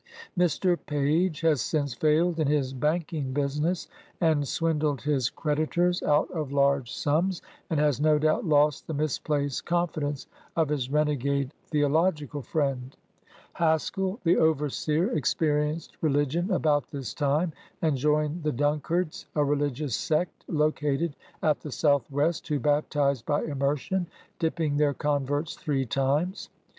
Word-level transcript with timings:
Mr. 0.35 0.79
Page 0.87 1.41
has 1.41 1.61
since 1.61 1.93
failed 1.93 2.39
in 2.39 2.47
his 2.47 2.73
banking 2.73 3.33
business, 3.33 3.87
and 4.19 4.47
swindled 4.47 4.99
his 5.03 5.29
creditors 5.29 6.01
out 6.01 6.27
of 6.31 6.51
large 6.51 6.91
sums; 6.91 7.39
and 7.69 7.79
has 7.79 8.01
no 8.01 8.17
doubt 8.17 8.43
lost 8.43 8.87
the 8.87 8.95
misplaced 8.95 9.63
con 9.63 9.87
fidence 9.87 10.25
of 10.55 10.69
his 10.69 10.89
renegade 10.89 11.53
theological 11.67 12.41
friend. 12.41 12.97
AN 12.97 12.97
AMERICAN 12.97 13.29
BONDMAN. 13.29 13.49
23 13.57 13.65
Haskell, 13.65 14.19
the 14.23 14.37
overseer, 14.37 15.11
experienced 15.11 15.97
religion 16.01 16.49
about 16.49 16.89
this 16.89 17.13
time, 17.13 17.53
and 17.79 17.95
joined 17.95 18.41
the 18.41 18.51
Duncards, 18.51 19.27
a 19.35 19.43
religious 19.45 19.95
sect 19.95 20.45
located 20.47 21.15
at 21.43 21.59
the 21.59 21.71
Southwest, 21.71 22.47
who 22.47 22.59
baptise 22.59 23.21
by 23.21 23.43
immersion, 23.43 24.07
dipping 24.39 24.77
their 24.77 24.95
converts 24.95 25.53
three 25.55 25.85
times. 25.85 26.49